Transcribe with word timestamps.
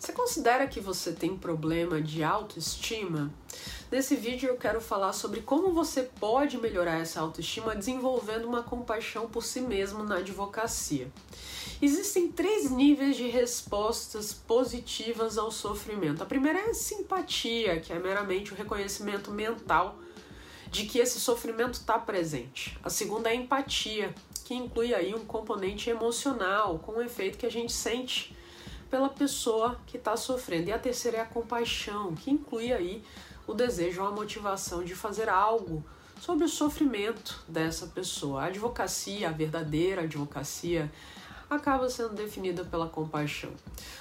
Você 0.00 0.12
considera 0.12 0.66
que 0.66 0.80
você 0.80 1.12
tem 1.12 1.36
problema 1.36 2.00
de 2.00 2.24
autoestima? 2.24 3.30
Nesse 3.92 4.16
vídeo 4.16 4.48
eu 4.48 4.56
quero 4.56 4.80
falar 4.80 5.12
sobre 5.12 5.42
como 5.42 5.74
você 5.74 6.04
pode 6.04 6.56
melhorar 6.56 6.98
essa 6.98 7.20
autoestima 7.20 7.76
desenvolvendo 7.76 8.46
uma 8.46 8.62
compaixão 8.62 9.28
por 9.28 9.44
si 9.44 9.60
mesmo 9.60 10.02
na 10.02 10.16
advocacia. 10.16 11.12
Existem 11.82 12.32
três 12.32 12.70
níveis 12.70 13.14
de 13.14 13.28
respostas 13.28 14.32
positivas 14.32 15.36
ao 15.36 15.50
sofrimento. 15.50 16.22
A 16.22 16.26
primeira 16.26 16.60
é 16.60 16.70
a 16.70 16.74
simpatia, 16.74 17.78
que 17.78 17.92
é 17.92 17.98
meramente 17.98 18.54
o 18.54 18.56
reconhecimento 18.56 19.30
mental 19.30 19.98
de 20.70 20.86
que 20.86 20.98
esse 20.98 21.20
sofrimento 21.20 21.74
está 21.74 21.98
presente. 21.98 22.78
A 22.82 22.88
segunda 22.88 23.28
é 23.28 23.32
a 23.32 23.36
empatia, 23.36 24.14
que 24.46 24.54
inclui 24.54 24.94
aí 24.94 25.14
um 25.14 25.26
componente 25.26 25.90
emocional, 25.90 26.78
com 26.78 26.92
o 26.92 27.02
efeito 27.02 27.36
que 27.36 27.44
a 27.44 27.50
gente 27.50 27.72
sente 27.72 28.34
pela 28.90 29.08
pessoa 29.08 29.78
que 29.86 29.96
está 29.96 30.16
sofrendo. 30.16 30.68
E 30.68 30.72
a 30.72 30.78
terceira 30.78 31.18
é 31.18 31.20
a 31.20 31.26
compaixão, 31.26 32.14
que 32.14 32.30
inclui 32.30 32.72
aí 32.72 33.04
o 33.46 33.54
desejo 33.54 34.02
ou 34.02 34.08
a 34.08 34.10
motivação 34.10 34.82
de 34.82 34.94
fazer 34.94 35.28
algo 35.28 35.84
sobre 36.20 36.44
o 36.44 36.48
sofrimento 36.48 37.42
dessa 37.48 37.86
pessoa. 37.86 38.42
A 38.42 38.46
advocacia, 38.46 39.28
a 39.28 39.32
verdadeira 39.32 40.02
advocacia, 40.02 40.90
acaba 41.48 41.88
sendo 41.88 42.14
definida 42.14 42.64
pela 42.64 42.88
compaixão. 42.88 43.50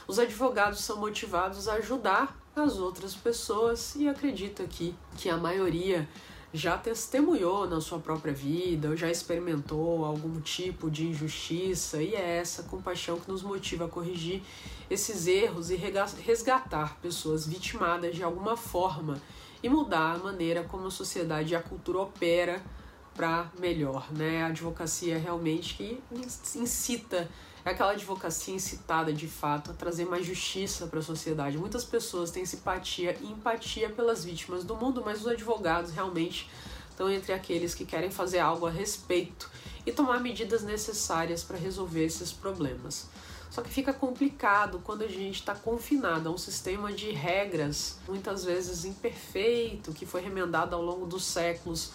Os 0.07 0.19
advogados 0.19 0.81
são 0.81 0.97
motivados 0.97 1.67
a 1.67 1.75
ajudar 1.75 2.37
as 2.55 2.77
outras 2.77 3.15
pessoas 3.15 3.95
e 3.95 4.07
acredito 4.07 4.61
aqui 4.61 4.93
que 5.17 5.29
a 5.29 5.37
maioria 5.37 6.07
já 6.53 6.77
testemunhou 6.77 7.67
na 7.67 7.79
sua 7.79 7.99
própria 7.99 8.33
vida 8.33 8.89
ou 8.89 8.97
já 8.97 9.09
experimentou 9.09 10.03
algum 10.03 10.41
tipo 10.41 10.89
de 10.89 11.07
injustiça 11.07 12.01
e 12.01 12.15
é 12.15 12.37
essa 12.37 12.63
compaixão 12.63 13.19
que 13.19 13.29
nos 13.29 13.43
motiva 13.43 13.85
a 13.85 13.87
corrigir 13.87 14.41
esses 14.89 15.27
erros 15.27 15.69
e 15.69 15.75
resgatar 15.75 16.97
pessoas 17.01 17.45
vitimadas 17.45 18.15
de 18.15 18.23
alguma 18.23 18.57
forma 18.57 19.21
e 19.61 19.69
mudar 19.69 20.15
a 20.15 20.17
maneira 20.17 20.63
como 20.63 20.87
a 20.87 20.91
sociedade 20.91 21.53
e 21.53 21.55
a 21.55 21.61
cultura 21.61 21.99
opera 21.99 22.63
para 23.15 23.51
melhor, 23.59 24.07
né? 24.11 24.43
A 24.43 24.47
advocacia 24.47 25.19
realmente 25.19 25.75
que 25.75 26.01
incita 26.55 27.29
é 27.65 27.71
aquela 27.71 27.91
advocacia 27.91 28.53
incitada 28.53 29.11
de 29.11 29.27
fato 29.27 29.71
a 29.71 29.73
trazer 29.73 30.05
mais 30.05 30.25
justiça 30.25 30.87
para 30.87 30.99
a 30.99 31.03
sociedade. 31.03 31.57
Muitas 31.57 31.83
pessoas 31.83 32.31
têm 32.31 32.45
simpatia 32.45 33.17
e 33.21 33.27
empatia 33.27 33.89
pelas 33.89 34.23
vítimas 34.23 34.63
do 34.63 34.75
mundo, 34.75 35.01
mas 35.03 35.21
os 35.21 35.27
advogados 35.27 35.91
realmente 35.91 36.49
estão 36.89 37.09
entre 37.09 37.33
aqueles 37.33 37.73
que 37.73 37.85
querem 37.85 38.11
fazer 38.11 38.39
algo 38.39 38.65
a 38.65 38.69
respeito 38.69 39.49
e 39.85 39.91
tomar 39.91 40.19
medidas 40.19 40.63
necessárias 40.63 41.43
para 41.43 41.57
resolver 41.57 42.05
esses 42.05 42.31
problemas. 42.31 43.07
Só 43.49 43.61
que 43.61 43.69
fica 43.69 43.91
complicado 43.91 44.79
quando 44.83 45.03
a 45.03 45.07
gente 45.07 45.39
está 45.39 45.55
confinado 45.55 46.29
a 46.29 46.31
um 46.31 46.37
sistema 46.37 46.93
de 46.93 47.11
regras, 47.11 47.97
muitas 48.07 48.45
vezes 48.45 48.85
imperfeito, 48.85 49.91
que 49.91 50.05
foi 50.05 50.21
remendado 50.21 50.75
ao 50.75 50.81
longo 50.81 51.07
dos 51.07 51.25
séculos 51.25 51.91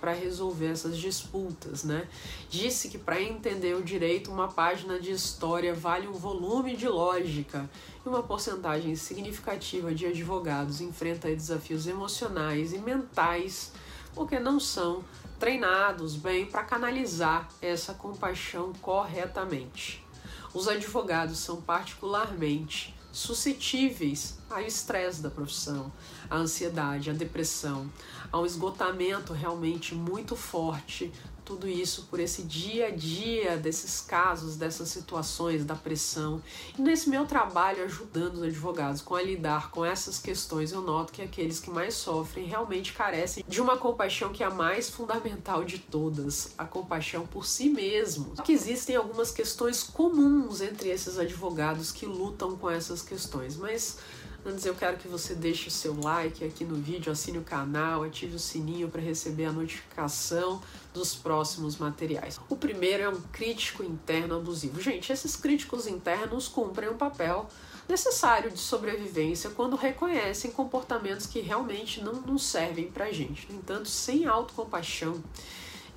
para 0.00 0.12
resolver 0.12 0.66
essas 0.66 0.96
disputas, 0.96 1.84
né? 1.84 2.06
Disse 2.48 2.88
que 2.88 2.98
para 2.98 3.20
entender 3.20 3.74
o 3.74 3.82
direito, 3.82 4.30
uma 4.30 4.48
página 4.48 4.98
de 4.98 5.10
história 5.10 5.74
vale 5.74 6.06
um 6.08 6.12
volume 6.12 6.76
de 6.76 6.88
lógica. 6.88 7.68
E 8.04 8.08
uma 8.08 8.22
porcentagem 8.22 8.94
significativa 8.96 9.94
de 9.94 10.06
advogados 10.06 10.80
enfrenta 10.80 11.28
desafios 11.28 11.86
emocionais 11.86 12.72
e 12.72 12.78
mentais 12.78 13.72
porque 14.14 14.40
não 14.40 14.58
são 14.58 15.04
treinados 15.38 16.16
bem 16.16 16.46
para 16.46 16.64
canalizar 16.64 17.48
essa 17.62 17.94
compaixão 17.94 18.72
corretamente. 18.82 20.04
Os 20.52 20.66
advogados 20.66 21.38
são 21.38 21.60
particularmente 21.60 22.97
suscetíveis 23.12 24.38
ao 24.50 24.60
estresse 24.60 25.20
da 25.22 25.30
profissão, 25.30 25.92
à 26.30 26.36
ansiedade, 26.36 27.10
à 27.10 27.12
depressão, 27.12 27.90
a 28.32 28.38
um 28.38 28.46
esgotamento 28.46 29.32
realmente 29.32 29.94
muito 29.94 30.36
forte 30.36 31.12
tudo 31.48 31.66
isso 31.66 32.06
por 32.10 32.20
esse 32.20 32.42
dia 32.42 32.88
a 32.88 32.90
dia 32.90 33.56
desses 33.56 34.02
casos, 34.02 34.54
dessas 34.56 34.90
situações, 34.90 35.64
da 35.64 35.74
pressão. 35.74 36.42
E 36.78 36.82
nesse 36.82 37.08
meu 37.08 37.24
trabalho 37.24 37.82
ajudando 37.84 38.34
os 38.34 38.42
advogados 38.42 39.00
com 39.00 39.14
a 39.14 39.22
lidar 39.22 39.70
com 39.70 39.82
essas 39.82 40.18
questões, 40.18 40.72
eu 40.72 40.82
noto 40.82 41.10
que 41.10 41.22
aqueles 41.22 41.58
que 41.58 41.70
mais 41.70 41.94
sofrem 41.94 42.44
realmente 42.44 42.92
carecem 42.92 43.42
de 43.48 43.62
uma 43.62 43.78
compaixão 43.78 44.30
que 44.30 44.42
é 44.42 44.46
a 44.46 44.50
mais 44.50 44.90
fundamental 44.90 45.64
de 45.64 45.78
todas, 45.78 46.52
a 46.58 46.66
compaixão 46.66 47.26
por 47.26 47.46
si 47.46 47.70
mesmo. 47.70 48.36
Só 48.36 48.42
que 48.42 48.52
existem 48.52 48.94
algumas 48.94 49.30
questões 49.30 49.82
comuns 49.82 50.60
entre 50.60 50.90
esses 50.90 51.18
advogados 51.18 51.90
que 51.90 52.04
lutam 52.04 52.58
com 52.58 52.68
essas 52.68 53.00
questões, 53.00 53.56
mas 53.56 53.96
Antes 54.46 54.64
eu 54.64 54.74
quero 54.74 54.96
que 54.96 55.08
você 55.08 55.34
deixe 55.34 55.68
o 55.68 55.70
seu 55.70 55.98
like 56.00 56.44
aqui 56.44 56.64
no 56.64 56.76
vídeo, 56.76 57.10
assine 57.10 57.38
o 57.38 57.44
canal, 57.44 58.04
ative 58.04 58.36
o 58.36 58.38
sininho 58.38 58.88
para 58.88 59.00
receber 59.00 59.46
a 59.46 59.52
notificação 59.52 60.62
dos 60.94 61.14
próximos 61.14 61.76
materiais. 61.76 62.40
O 62.48 62.56
primeiro 62.56 63.02
é 63.02 63.08
um 63.08 63.20
crítico 63.32 63.82
interno 63.82 64.36
abusivo. 64.36 64.80
Gente, 64.80 65.12
esses 65.12 65.34
críticos 65.34 65.86
internos 65.86 66.46
cumprem 66.46 66.88
um 66.88 66.96
papel 66.96 67.48
necessário 67.88 68.50
de 68.50 68.58
sobrevivência 68.58 69.50
quando 69.50 69.74
reconhecem 69.74 70.50
comportamentos 70.52 71.26
que 71.26 71.40
realmente 71.40 72.02
não, 72.02 72.14
não 72.14 72.38
servem 72.38 72.90
pra 72.90 73.10
gente. 73.10 73.50
No 73.50 73.58
entanto, 73.58 73.88
sem 73.88 74.26
autocompaixão, 74.26 75.22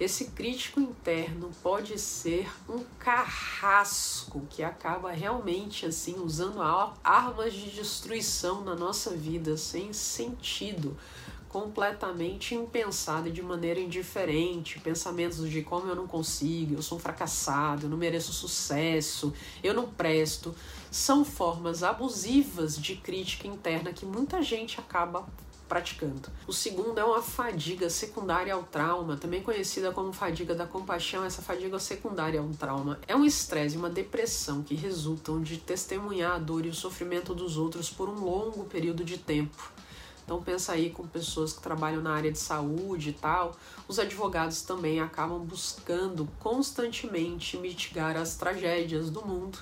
esse 0.03 0.31
crítico 0.31 0.79
interno 0.79 1.51
pode 1.61 1.99
ser 1.99 2.49
um 2.67 2.83
carrasco 2.97 4.41
que 4.49 4.63
acaba 4.63 5.11
realmente 5.11 5.85
assim 5.85 6.15
usando 6.19 6.59
armas 7.03 7.53
de 7.53 7.69
destruição 7.69 8.63
na 8.63 8.73
nossa 8.73 9.11
vida 9.11 9.55
sem 9.57 9.93
sentido, 9.93 10.97
completamente 11.47 12.55
impensado 12.55 13.27
e 13.27 13.31
de 13.31 13.43
maneira 13.43 13.79
indiferente, 13.79 14.79
pensamentos 14.79 15.47
de 15.47 15.61
como 15.61 15.87
eu 15.87 15.95
não 15.95 16.07
consigo, 16.07 16.73
eu 16.73 16.81
sou 16.81 16.97
um 16.97 17.01
fracassado, 17.01 17.85
eu 17.85 17.89
não 17.89 17.97
mereço 17.97 18.33
sucesso, 18.33 19.31
eu 19.63 19.71
não 19.71 19.87
presto, 19.87 20.55
são 20.89 21.23
formas 21.23 21.83
abusivas 21.83 22.75
de 22.75 22.95
crítica 22.95 23.47
interna 23.47 23.93
que 23.93 24.07
muita 24.07 24.41
gente 24.41 24.79
acaba 24.79 25.27
praticando. 25.71 26.29
O 26.45 26.51
segundo 26.51 26.99
é 26.99 27.05
uma 27.05 27.21
fadiga 27.21 27.89
secundária 27.89 28.53
ao 28.53 28.61
trauma, 28.61 29.15
também 29.15 29.41
conhecida 29.41 29.89
como 29.93 30.11
fadiga 30.11 30.53
da 30.53 30.67
compaixão. 30.67 31.23
Essa 31.23 31.41
fadiga 31.41 31.79
secundária 31.79 32.41
ao 32.41 32.49
trauma 32.49 32.99
é 33.07 33.15
um 33.15 33.23
estresse 33.23 33.75
e 33.75 33.77
uma 33.77 33.89
depressão 33.89 34.63
que 34.63 34.75
resultam 34.75 35.41
de 35.41 35.55
testemunhar 35.55 36.33
a 36.33 36.39
dor 36.39 36.65
e 36.65 36.69
o 36.69 36.73
sofrimento 36.73 37.33
dos 37.33 37.55
outros 37.55 37.89
por 37.89 38.09
um 38.09 38.19
longo 38.19 38.65
período 38.65 39.05
de 39.05 39.17
tempo. 39.17 39.71
Então 40.25 40.43
pensa 40.43 40.73
aí 40.73 40.89
com 40.89 41.07
pessoas 41.07 41.53
que 41.53 41.61
trabalham 41.61 42.01
na 42.01 42.15
área 42.15 42.33
de 42.33 42.39
saúde 42.39 43.11
e 43.11 43.13
tal. 43.13 43.55
Os 43.87 43.97
advogados 43.97 44.63
também 44.63 44.99
acabam 44.99 45.39
buscando 45.39 46.27
constantemente 46.37 47.55
mitigar 47.55 48.17
as 48.17 48.35
tragédias 48.35 49.09
do 49.09 49.25
mundo 49.25 49.57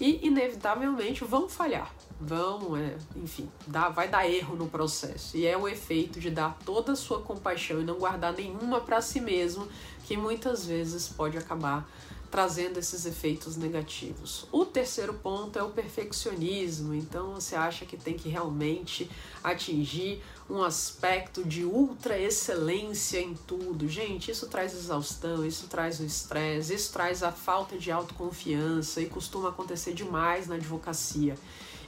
e 0.00 0.26
inevitavelmente 0.26 1.24
vão 1.24 1.48
falhar, 1.48 1.94
vão, 2.24 2.76
é, 2.76 2.96
enfim, 3.16 3.48
dá, 3.66 3.88
vai 3.88 4.08
dar 4.08 4.28
erro 4.28 4.56
no 4.56 4.68
processo. 4.68 5.36
E 5.36 5.46
é 5.46 5.56
o 5.56 5.68
efeito 5.68 6.18
de 6.18 6.30
dar 6.30 6.58
toda 6.64 6.92
a 6.92 6.96
sua 6.96 7.20
compaixão 7.20 7.80
e 7.80 7.84
não 7.84 7.94
guardar 7.94 8.32
nenhuma 8.32 8.80
para 8.80 9.00
si 9.00 9.20
mesmo, 9.20 9.68
que 10.04 10.16
muitas 10.16 10.66
vezes 10.66 11.08
pode 11.08 11.36
acabar 11.36 11.88
trazendo 12.34 12.80
esses 12.80 13.06
efeitos 13.06 13.56
negativos. 13.56 14.48
O 14.50 14.64
terceiro 14.64 15.14
ponto 15.14 15.56
é 15.56 15.62
o 15.62 15.70
perfeccionismo. 15.70 16.92
Então 16.92 17.34
você 17.34 17.54
acha 17.54 17.86
que 17.86 17.96
tem 17.96 18.16
que 18.16 18.28
realmente 18.28 19.08
atingir 19.40 20.20
um 20.50 20.60
aspecto 20.60 21.44
de 21.44 21.64
ultra 21.64 22.18
excelência 22.18 23.20
em 23.20 23.34
tudo. 23.34 23.88
Gente, 23.88 24.32
isso 24.32 24.48
traz 24.48 24.74
exaustão, 24.74 25.46
isso 25.46 25.68
traz 25.68 26.00
o 26.00 26.04
estresse, 26.04 26.74
isso 26.74 26.92
traz 26.92 27.22
a 27.22 27.30
falta 27.30 27.78
de 27.78 27.92
autoconfiança 27.92 29.00
e 29.00 29.06
costuma 29.06 29.50
acontecer 29.50 29.94
demais 29.94 30.48
na 30.48 30.56
advocacia. 30.56 31.36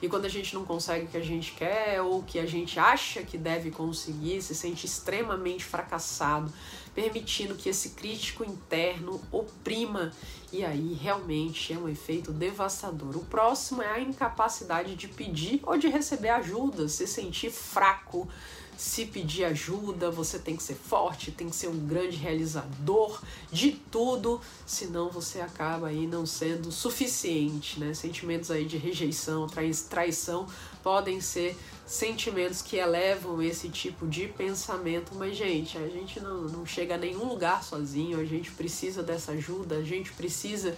E 0.01 0.09
quando 0.09 0.27
a 0.27 0.29
gente 0.29 0.55
não 0.55 0.65
consegue 0.65 1.07
o 1.07 1.09
que 1.09 1.17
a 1.17 1.25
gente 1.25 1.53
quer 1.53 2.01
ou 2.03 2.19
o 2.19 2.23
que 2.23 2.39
a 2.39 2.47
gente 2.47 2.79
acha 2.79 3.23
que 3.23 3.39
deve 3.39 3.71
conseguir, 3.71 4.43
se 4.43 4.55
sente 4.55 4.87
extremamente 4.87 5.65
fracassado, 5.65 6.53
permitindo 6.95 7.55
que 7.55 7.69
esse 7.69 7.91
crítico 7.91 8.45
interno 8.45 9.21
oprima 9.31 10.13
e 10.53 10.65
aí 10.65 10.95
realmente 10.95 11.73
é 11.73 11.79
um 11.79 11.89
efeito 11.89 12.33
devastador. 12.33 13.17
O 13.17 13.25
próximo 13.25 13.83
é 13.83 13.91
a 13.91 14.01
incapacidade 14.01 14.95
de 14.95 15.09
pedir 15.09 15.61
ou 15.63 15.77
de 15.77 15.89
receber 15.89 16.31
ajuda, 16.31 16.89
se 16.89 17.07
sentir 17.07 17.51
fraco, 17.51 18.29
se 18.77 19.07
pedir 19.07 19.45
ajuda, 19.45 20.11
você 20.11 20.39
tem 20.39 20.57
que 20.57 20.63
ser 20.63 20.75
forte, 20.75 21.33
tem 21.33 21.49
que 21.49 21.57
ser 21.57 21.69
um 21.69 21.87
grande 21.87 22.17
realizador 22.17 23.21
de 23.51 23.73
tudo, 23.91 24.41
senão 24.67 25.11
você 25.11 25.41
acaba 25.41 25.89
aí 25.89 26.07
não 26.07 26.27
sendo 26.27 26.71
suficiente, 26.71 27.81
né? 27.81 27.95
Sentimentos 27.95 28.51
aí 28.51 28.67
de 28.67 28.77
rejeição, 28.77 29.47
traição 29.89 30.47
podem 30.83 31.21
ser 31.21 31.57
sentimentos 31.87 32.63
que 32.63 32.77
elevam 32.77 33.41
esse 33.41 33.69
tipo 33.69 34.07
de 34.07 34.29
pensamento, 34.29 35.15
mas 35.15 35.37
gente, 35.37 35.79
a 35.79 35.89
gente 35.89 36.21
não, 36.21 36.43
não 36.43 36.67
chega 36.67 36.97
a 36.97 36.99
nenhum 36.99 37.27
lugar 37.27 37.65
sozinho, 37.65 38.21
a 38.21 38.25
gente 38.25 38.51
precisa 38.51 39.03
dessa 39.03 39.33
ajuda, 39.33 39.77
a 39.77 39.83
gente 39.83 40.13
precisa 40.13 40.77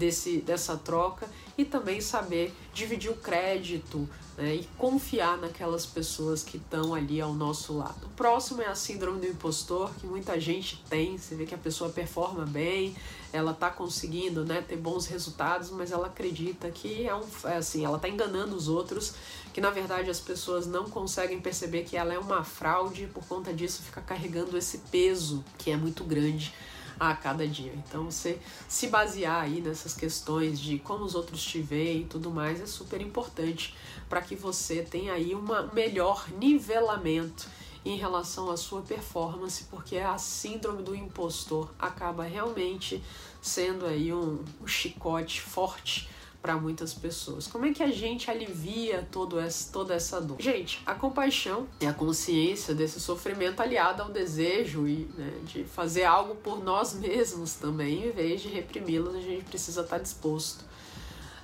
desse, 0.00 0.38
dessa 0.38 0.76
troca 0.78 1.28
e 1.58 1.64
também 1.64 2.00
saber 2.00 2.54
dividir 2.72 3.10
o 3.10 3.14
crédito 3.14 4.08
né, 4.38 4.54
e 4.54 4.68
confiar 4.78 5.36
naquelas 5.36 5.84
pessoas 5.84 6.42
que 6.42 6.56
estão 6.56 6.94
ali 6.94 7.20
ao 7.20 7.34
nosso 7.34 7.76
lado. 7.76 8.06
O 8.06 8.08
próximo 8.10 8.62
é 8.62 8.66
a 8.66 8.74
síndrome 8.74 9.20
do 9.20 9.26
impostor, 9.26 9.92
que 10.00 10.06
muita 10.06 10.40
gente 10.40 10.82
tem. 10.88 11.18
Você 11.18 11.34
vê 11.34 11.44
que 11.44 11.54
a 11.54 11.58
pessoa 11.58 11.90
performa 11.90 12.46
bem, 12.46 12.96
ela 13.30 13.52
está 13.52 13.68
conseguindo 13.68 14.42
né, 14.42 14.64
ter 14.66 14.76
bons 14.76 15.06
resultados, 15.06 15.70
mas 15.70 15.92
ela 15.92 16.06
acredita 16.06 16.70
que 16.70 17.06
é 17.06 17.14
um, 17.14 17.26
é 17.44 17.58
assim, 17.58 17.84
ela 17.84 17.96
está 17.96 18.08
enganando 18.08 18.56
os 18.56 18.66
outros, 18.66 19.12
que 19.52 19.60
na 19.60 19.68
verdade 19.68 20.08
as 20.08 20.18
pessoas 20.18 20.66
não 20.66 20.88
conseguem 20.88 21.38
perceber 21.40 21.84
que 21.84 21.96
ela 21.96 22.14
é 22.14 22.18
uma 22.18 22.42
fraude 22.42 23.04
e 23.04 23.06
por 23.06 23.24
conta 23.26 23.52
disso 23.52 23.82
fica 23.82 24.00
carregando 24.00 24.56
esse 24.56 24.78
peso 24.90 25.44
que 25.58 25.70
é 25.70 25.76
muito 25.76 26.02
grande 26.04 26.54
a 27.00 27.16
cada 27.16 27.48
dia. 27.48 27.72
Então 27.74 28.04
você 28.04 28.38
se 28.68 28.88
basear 28.88 29.44
aí 29.44 29.62
nessas 29.62 29.94
questões 29.94 30.60
de 30.60 30.78
como 30.78 31.02
os 31.04 31.14
outros 31.14 31.42
te 31.42 31.60
veem 31.62 32.02
e 32.02 32.04
tudo 32.04 32.30
mais 32.30 32.60
é 32.60 32.66
super 32.66 33.00
importante 33.00 33.74
para 34.08 34.20
que 34.20 34.36
você 34.36 34.82
tenha 34.82 35.14
aí 35.14 35.34
um 35.34 35.42
melhor 35.72 36.28
nivelamento 36.38 37.48
em 37.82 37.96
relação 37.96 38.50
à 38.50 38.58
sua 38.58 38.82
performance, 38.82 39.64
porque 39.70 39.96
a 39.96 40.18
síndrome 40.18 40.82
do 40.82 40.94
impostor 40.94 41.70
acaba 41.78 42.24
realmente 42.24 43.02
sendo 43.40 43.86
aí 43.86 44.12
um, 44.12 44.44
um 44.60 44.66
chicote 44.66 45.40
forte 45.40 46.06
para 46.42 46.56
muitas 46.56 46.94
pessoas. 46.94 47.46
Como 47.46 47.66
é 47.66 47.72
que 47.72 47.82
a 47.82 47.90
gente 47.90 48.30
alivia 48.30 49.06
todo 49.10 49.38
essa, 49.38 49.70
toda 49.72 49.94
essa 49.94 50.20
dor? 50.20 50.40
Gente, 50.40 50.82
a 50.86 50.94
compaixão 50.94 51.66
é 51.78 51.86
a 51.86 51.92
consciência 51.92 52.74
desse 52.74 52.98
sofrimento 52.98 53.60
aliada 53.60 54.02
ao 54.02 54.10
desejo 54.10 54.88
e 54.88 55.08
né, 55.16 55.32
de 55.44 55.64
fazer 55.64 56.04
algo 56.04 56.34
por 56.36 56.62
nós 56.62 56.94
mesmos 56.94 57.54
também, 57.54 58.06
em 58.06 58.10
vez 58.10 58.40
de 58.40 58.48
reprimi-los, 58.48 59.14
a 59.14 59.20
gente 59.20 59.44
precisa 59.44 59.82
estar 59.82 59.96
tá 59.96 60.02
disposto 60.02 60.64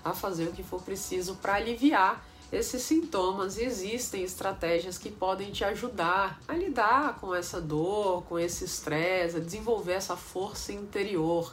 a 0.03 0.15
fazer 0.15 0.45
o 0.49 0.53
que 0.53 0.63
for 0.63 0.81
preciso 0.81 1.35
para 1.37 1.55
aliviar 1.55 2.25
esses 2.51 2.81
sintomas. 2.83 3.59
E 3.59 3.65
existem 3.65 4.23
estratégias 4.23 4.97
que 4.97 5.11
podem 5.11 5.51
te 5.51 5.65
ajudar 5.65 6.41
a 6.49 6.55
lidar 6.55 7.19
com 7.21 7.35
essa 7.35 7.61
dor, 7.61 8.23
com 8.23 8.39
esse 8.39 8.65
estresse, 8.65 9.37
a 9.37 9.41
desenvolver 9.41 9.95
essa 9.95 10.17
força 10.17 10.73
interior 10.73 11.53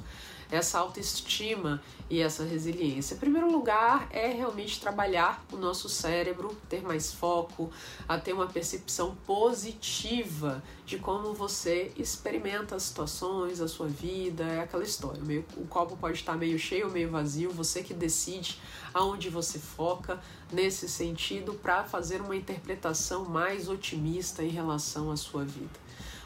essa 0.53 0.77
autoestima 0.77 1.81
e 2.09 2.21
essa 2.21 2.43
resiliência. 2.43 3.15
Em 3.15 3.17
primeiro 3.17 3.51
lugar, 3.51 4.07
é 4.11 4.27
realmente 4.27 4.79
trabalhar 4.79 5.43
o 5.51 5.57
nosso 5.57 5.89
cérebro, 5.89 6.55
ter 6.69 6.83
mais 6.83 7.11
foco, 7.11 7.71
a 8.07 8.19
ter 8.19 8.33
uma 8.33 8.45
percepção 8.45 9.15
positiva 9.25 10.63
de 10.85 10.99
como 10.99 11.33
você 11.33 11.91
experimenta 11.97 12.75
as 12.75 12.83
situações, 12.83 13.59
a 13.61 13.67
sua 13.67 13.87
vida, 13.87 14.43
é 14.43 14.61
aquela 14.61 14.83
história. 14.83 15.23
Meio, 15.23 15.43
o 15.57 15.65
copo 15.65 15.97
pode 15.97 16.19
estar 16.19 16.37
meio 16.37 16.59
cheio 16.59 16.85
ou 16.85 16.91
meio 16.91 17.09
vazio, 17.09 17.49
você 17.49 17.81
que 17.81 17.93
decide 17.93 18.59
aonde 18.93 19.31
você 19.31 19.57
foca 19.57 20.21
nesse 20.51 20.87
sentido 20.87 21.55
para 21.55 21.83
fazer 21.83 22.21
uma 22.21 22.35
interpretação 22.35 23.25
mais 23.25 23.67
otimista 23.67 24.43
em 24.43 24.49
relação 24.49 25.09
à 25.09 25.17
sua 25.17 25.43
vida. 25.43 25.82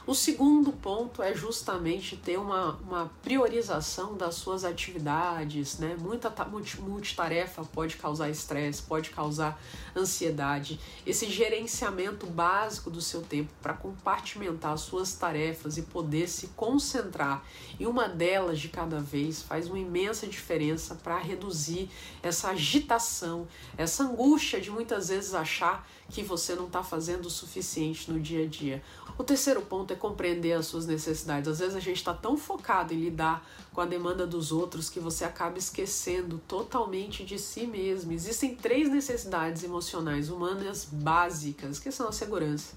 O 0.07 0.15
segundo 0.15 0.71
ponto 0.71 1.21
é 1.21 1.35
justamente 1.35 2.15
ter 2.15 2.39
uma, 2.39 2.77
uma 2.77 3.11
priorização 3.21 4.15
das 4.15 4.35
suas 4.35 4.63
atividades, 4.63 5.79
né? 5.79 5.97
Muita 5.99 6.33
multitarefa 6.79 7.65
pode 7.65 7.97
causar 7.97 8.29
estresse, 8.29 8.81
pode 8.81 9.09
causar 9.09 9.61
ansiedade. 9.93 10.79
Esse 11.05 11.29
gerenciamento 11.29 12.25
básico 12.25 12.89
do 12.89 13.01
seu 13.01 13.21
tempo 13.21 13.51
para 13.61 13.73
compartimentar 13.73 14.71
as 14.71 14.79
suas 14.79 15.13
tarefas 15.13 15.77
e 15.77 15.81
poder 15.81 16.29
se 16.29 16.47
concentrar 16.55 17.43
em 17.77 17.85
uma 17.85 18.07
delas 18.07 18.61
de 18.61 18.69
cada 18.69 19.01
vez 19.01 19.41
faz 19.41 19.67
uma 19.67 19.77
imensa 19.77 20.25
diferença 20.25 20.95
para 20.95 21.17
reduzir 21.17 21.89
essa 22.23 22.51
agitação, 22.51 23.45
essa 23.77 24.05
angústia 24.05 24.61
de 24.61 24.71
muitas 24.71 25.09
vezes 25.09 25.33
achar 25.33 25.85
que 26.09 26.23
você 26.23 26.55
não 26.55 26.67
está 26.67 26.81
fazendo 26.81 27.25
o 27.25 27.29
suficiente 27.29 28.09
no 28.09 28.17
dia 28.21 28.45
a 28.45 28.47
dia. 28.47 28.81
O 29.17 29.23
terceiro 29.23 29.61
ponto 29.63 29.91
é 29.91 29.96
compreender 29.97 30.53
as 30.53 30.65
suas 30.65 30.85
necessidades. 30.85 31.49
Às 31.49 31.59
vezes 31.59 31.75
a 31.75 31.79
gente 31.79 31.97
está 31.97 32.13
tão 32.13 32.37
focado 32.37 32.93
em 32.93 32.97
lidar 32.97 33.45
com 33.73 33.81
a 33.81 33.85
demanda 33.85 34.25
dos 34.25 34.51
outros 34.51 34.89
que 34.89 34.99
você 34.99 35.23
acaba 35.23 35.57
esquecendo 35.57 36.41
totalmente 36.47 37.23
de 37.23 37.37
si 37.37 37.67
mesmo. 37.67 38.11
Existem 38.11 38.55
três 38.55 38.89
necessidades 38.89 39.63
emocionais 39.63 40.29
humanas 40.29 40.87
básicas, 40.91 41.77
que 41.77 41.91
são 41.91 42.07
a 42.07 42.11
segurança, 42.11 42.75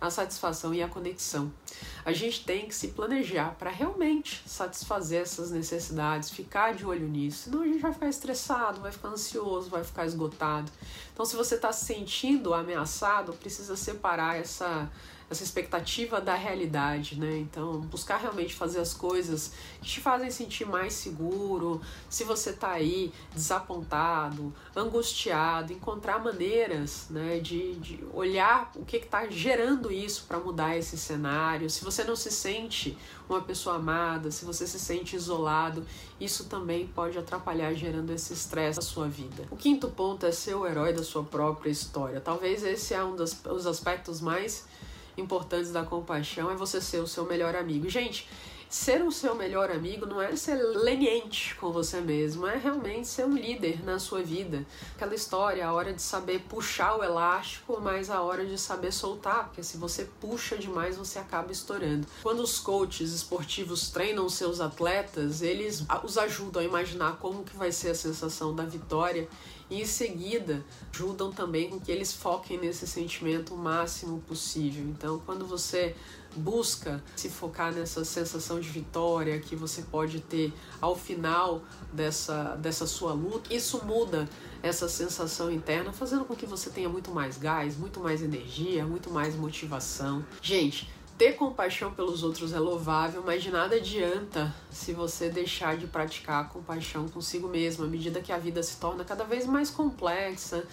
a 0.00 0.10
satisfação 0.10 0.74
e 0.74 0.82
a 0.82 0.88
conexão. 0.88 1.52
A 2.04 2.12
gente 2.12 2.44
tem 2.44 2.66
que 2.66 2.74
se 2.74 2.88
planejar 2.88 3.54
para 3.58 3.70
realmente 3.70 4.42
satisfazer 4.46 5.22
essas 5.22 5.50
necessidades, 5.50 6.30
ficar 6.30 6.74
de 6.74 6.84
olho 6.84 7.06
nisso. 7.06 7.44
Senão 7.44 7.62
a 7.62 7.66
gente 7.66 7.80
vai 7.80 7.92
ficar 7.92 8.08
estressado, 8.08 8.80
vai 8.80 8.90
ficar 8.90 9.08
ansioso, 9.08 9.70
vai 9.70 9.84
ficar 9.84 10.06
esgotado. 10.06 10.72
Então, 11.12 11.24
se 11.24 11.36
você 11.36 11.54
está 11.54 11.70
se 11.70 11.84
sentindo 11.84 12.54
ameaçado, 12.54 13.32
precisa 13.34 13.76
separar 13.76 14.36
essa 14.36 14.90
essa 15.30 15.44
expectativa 15.44 16.20
da 16.20 16.34
realidade, 16.34 17.18
né? 17.18 17.38
Então, 17.38 17.80
buscar 17.82 18.16
realmente 18.16 18.52
fazer 18.52 18.80
as 18.80 18.92
coisas 18.92 19.52
que 19.80 19.88
te 19.88 20.00
fazem 20.00 20.28
sentir 20.28 20.66
mais 20.66 20.92
seguro. 20.92 21.80
Se 22.08 22.24
você 22.24 22.52
tá 22.52 22.72
aí 22.72 23.12
desapontado, 23.32 24.52
angustiado, 24.74 25.72
encontrar 25.72 26.18
maneiras, 26.18 27.06
né, 27.10 27.38
de, 27.38 27.76
de 27.76 28.04
olhar 28.12 28.72
o 28.74 28.84
que 28.84 28.96
está 28.96 29.28
gerando 29.28 29.92
isso 29.92 30.24
para 30.26 30.40
mudar 30.40 30.76
esse 30.76 30.98
cenário. 30.98 31.70
Se 31.70 31.84
você 31.84 32.02
não 32.02 32.16
se 32.16 32.32
sente 32.32 32.98
uma 33.28 33.40
pessoa 33.40 33.76
amada, 33.76 34.32
se 34.32 34.44
você 34.44 34.66
se 34.66 34.80
sente 34.80 35.14
isolado, 35.14 35.86
isso 36.20 36.46
também 36.46 36.88
pode 36.88 37.16
atrapalhar 37.16 37.72
gerando 37.72 38.10
esse 38.10 38.32
estresse 38.32 38.80
na 38.80 38.82
sua 38.82 39.08
vida. 39.08 39.46
O 39.48 39.56
quinto 39.56 39.88
ponto 39.88 40.26
é 40.26 40.32
ser 40.32 40.54
o 40.54 40.66
herói 40.66 40.92
da 40.92 41.04
sua 41.04 41.22
própria 41.22 41.70
história. 41.70 42.20
Talvez 42.20 42.64
esse 42.64 42.92
é 42.94 43.04
um 43.04 43.14
dos 43.14 43.66
aspectos 43.66 44.20
mais 44.20 44.66
importantes 45.16 45.72
da 45.72 45.84
compaixão 45.84 46.50
é 46.50 46.54
você 46.54 46.80
ser 46.80 46.98
o 46.98 47.06
seu 47.06 47.24
melhor 47.24 47.54
amigo. 47.54 47.88
Gente, 47.88 48.28
ser 48.70 49.02
o 49.02 49.10
seu 49.10 49.34
melhor 49.34 49.68
amigo 49.68 50.06
não 50.06 50.22
é 50.22 50.36
ser 50.36 50.54
leniente 50.54 51.56
com 51.56 51.72
você 51.72 52.00
mesmo, 52.00 52.46
é 52.46 52.56
realmente 52.56 53.08
ser 53.08 53.26
um 53.26 53.34
líder 53.34 53.84
na 53.84 53.98
sua 53.98 54.22
vida. 54.22 54.64
Aquela 54.94 55.12
história, 55.12 55.66
a 55.66 55.72
hora 55.72 55.92
de 55.92 56.00
saber 56.00 56.38
puxar 56.48 56.96
o 56.96 57.02
elástico, 57.02 57.80
mas 57.80 58.08
a 58.08 58.22
hora 58.22 58.46
de 58.46 58.56
saber 58.56 58.92
soltar, 58.92 59.46
porque 59.46 59.64
se 59.64 59.76
você 59.76 60.08
puxa 60.20 60.56
demais, 60.56 60.96
você 60.96 61.18
acaba 61.18 61.50
estourando. 61.50 62.06
Quando 62.22 62.40
os 62.40 62.60
coaches 62.60 63.12
esportivos 63.12 63.90
treinam 63.90 64.28
seus 64.28 64.60
atletas, 64.60 65.42
eles 65.42 65.84
os 66.04 66.16
ajudam 66.16 66.62
a 66.62 66.64
imaginar 66.64 67.16
como 67.16 67.42
que 67.42 67.56
vai 67.56 67.72
ser 67.72 67.90
a 67.90 67.94
sensação 67.96 68.54
da 68.54 68.64
vitória 68.64 69.28
e 69.70 69.82
em 69.82 69.86
seguida 69.86 70.64
ajudam 70.92 71.32
também 71.32 71.70
com 71.70 71.78
que 71.78 71.90
eles 71.90 72.12
foquem 72.12 72.58
nesse 72.58 72.86
sentimento 72.86 73.54
o 73.54 73.56
máximo 73.56 74.20
possível. 74.20 74.84
Então, 74.84 75.22
quando 75.24 75.46
você 75.46 75.94
busca 76.36 77.02
se 77.16 77.28
focar 77.28 77.72
nessa 77.72 78.04
sensação 78.04 78.60
de 78.60 78.68
vitória 78.68 79.38
que 79.40 79.56
você 79.56 79.82
pode 79.82 80.20
ter 80.20 80.52
ao 80.80 80.94
final 80.96 81.62
dessa, 81.92 82.56
dessa 82.56 82.86
sua 82.86 83.12
luta, 83.12 83.52
isso 83.52 83.84
muda 83.84 84.28
essa 84.62 84.88
sensação 84.88 85.50
interna, 85.50 85.92
fazendo 85.92 86.24
com 86.24 86.36
que 86.36 86.46
você 86.46 86.70
tenha 86.70 86.88
muito 86.88 87.10
mais 87.10 87.38
gás, 87.38 87.76
muito 87.76 88.00
mais 88.00 88.22
energia, 88.22 88.84
muito 88.84 89.10
mais 89.10 89.34
motivação. 89.34 90.24
Gente, 90.42 90.88
ter 91.20 91.34
compaixão 91.34 91.92
pelos 91.92 92.22
outros 92.22 92.54
é 92.54 92.58
louvável, 92.58 93.22
mas 93.22 93.42
de 93.42 93.50
nada 93.50 93.76
adianta 93.76 94.54
se 94.70 94.94
você 94.94 95.28
deixar 95.28 95.76
de 95.76 95.86
praticar 95.86 96.48
compaixão 96.48 97.06
consigo 97.10 97.46
mesmo 97.46 97.84
à 97.84 97.86
medida 97.86 98.22
que 98.22 98.32
a 98.32 98.38
vida 98.38 98.62
se 98.62 98.78
torna 98.78 99.04
cada 99.04 99.22
vez 99.22 99.44
mais 99.44 99.68
complexa, 99.68 100.64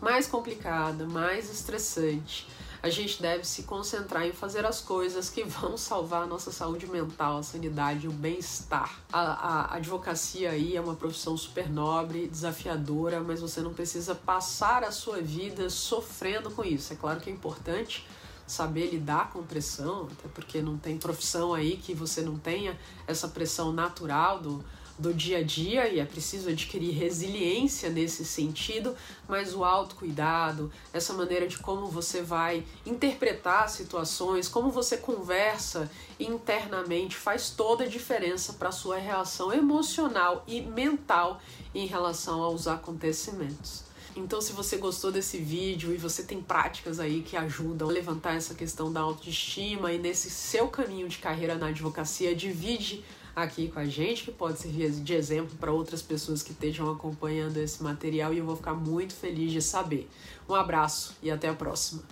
mais 0.00 0.28
complicada, 0.28 1.04
mais 1.04 1.50
estressante. 1.50 2.46
A 2.80 2.88
gente 2.88 3.20
deve 3.20 3.42
se 3.44 3.64
concentrar 3.64 4.24
em 4.24 4.32
fazer 4.32 4.64
as 4.64 4.80
coisas 4.80 5.28
que 5.28 5.42
vão 5.42 5.76
salvar 5.76 6.22
a 6.22 6.26
nossa 6.26 6.52
saúde 6.52 6.86
mental, 6.86 7.38
a 7.38 7.42
sanidade 7.42 8.06
o 8.06 8.12
bem-estar. 8.12 9.00
A, 9.12 9.20
a, 9.20 9.74
advocacia 9.74 10.52
aí 10.52 10.76
é 10.76 10.80
uma 10.80 10.94
profissão 10.94 11.36
super 11.36 11.68
nobre, 11.68 12.28
desafiadora, 12.28 13.18
mas 13.18 13.40
você 13.40 13.60
não 13.60 13.74
precisa 13.74 14.14
passar 14.14 14.84
a 14.84 14.92
sua 14.92 15.20
vida 15.20 15.68
sofrendo 15.68 16.52
com 16.52 16.62
isso. 16.62 16.92
É 16.92 16.96
claro 16.96 17.18
que 17.18 17.28
é 17.28 17.32
importante 17.32 18.06
saber 18.48 18.90
lidar 18.90 19.30
com 19.30 19.42
pressão, 19.42 20.08
até 20.10 20.28
porque 20.28 20.60
não 20.60 20.76
tem 20.76 20.98
profissão 20.98 21.54
aí 21.54 21.76
que 21.76 21.94
você 21.94 22.22
não 22.22 22.38
tenha 22.38 22.78
essa 23.06 23.28
pressão 23.28 23.72
natural 23.72 24.40
do, 24.40 24.64
do 24.98 25.14
dia 25.14 25.38
a 25.38 25.42
dia 25.42 25.88
e 25.88 26.00
é 26.00 26.04
preciso 26.04 26.48
adquirir 26.48 26.92
resiliência 26.92 27.88
nesse 27.88 28.24
sentido, 28.24 28.96
mas 29.28 29.54
o 29.54 29.64
autocuidado, 29.64 30.72
essa 30.92 31.12
maneira 31.12 31.46
de 31.46 31.58
como 31.58 31.86
você 31.86 32.20
vai 32.20 32.66
interpretar 32.84 33.68
situações, 33.68 34.48
como 34.48 34.70
você 34.70 34.96
conversa 34.96 35.88
internamente 36.18 37.16
faz 37.16 37.50
toda 37.50 37.84
a 37.84 37.88
diferença 37.88 38.54
para 38.54 38.70
a 38.70 38.72
sua 38.72 38.96
reação 38.96 39.52
emocional 39.52 40.42
e 40.48 40.60
mental 40.60 41.40
em 41.74 41.86
relação 41.86 42.42
aos 42.42 42.66
acontecimentos. 42.66 43.87
Então, 44.18 44.40
se 44.40 44.52
você 44.52 44.76
gostou 44.76 45.12
desse 45.12 45.38
vídeo 45.38 45.94
e 45.94 45.96
você 45.96 46.24
tem 46.24 46.42
práticas 46.42 46.98
aí 46.98 47.22
que 47.22 47.36
ajudam 47.36 47.88
a 47.88 47.92
levantar 47.92 48.34
essa 48.34 48.52
questão 48.52 48.92
da 48.92 49.00
autoestima 49.00 49.92
e 49.92 49.98
nesse 49.98 50.28
seu 50.28 50.66
caminho 50.66 51.08
de 51.08 51.18
carreira 51.18 51.54
na 51.54 51.68
advocacia, 51.68 52.34
divide 52.34 53.04
aqui 53.34 53.68
com 53.68 53.78
a 53.78 53.84
gente, 53.84 54.24
que 54.24 54.32
pode 54.32 54.58
servir 54.58 54.90
de 54.90 55.14
exemplo 55.14 55.56
para 55.60 55.70
outras 55.70 56.02
pessoas 56.02 56.42
que 56.42 56.50
estejam 56.50 56.90
acompanhando 56.90 57.58
esse 57.58 57.80
material 57.80 58.34
e 58.34 58.38
eu 58.38 58.44
vou 58.44 58.56
ficar 58.56 58.74
muito 58.74 59.14
feliz 59.14 59.52
de 59.52 59.62
saber. 59.62 60.10
Um 60.48 60.54
abraço 60.54 61.14
e 61.22 61.30
até 61.30 61.48
a 61.48 61.54
próxima. 61.54 62.02